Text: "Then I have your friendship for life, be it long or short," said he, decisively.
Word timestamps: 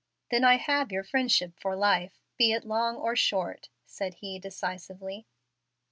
"Then 0.31 0.43
I 0.43 0.55
have 0.57 0.91
your 0.91 1.03
friendship 1.03 1.59
for 1.59 1.75
life, 1.75 2.23
be 2.35 2.53
it 2.53 2.65
long 2.65 2.95
or 2.95 3.15
short," 3.15 3.69
said 3.85 4.15
he, 4.15 4.39
decisively. 4.39 5.27